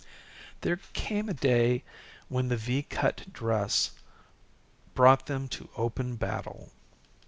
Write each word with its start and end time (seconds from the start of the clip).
There 0.61 0.77
came 0.93 1.29
a 1.29 1.33
day 1.35 1.83
when 2.27 2.47
the 2.47 2.57
V 2.57 2.81
cut 2.81 3.31
dress 3.31 3.91
brought 4.95 5.27
them 5.27 5.47
to 5.49 5.69
open 5.77 6.15
battle. 6.15 6.71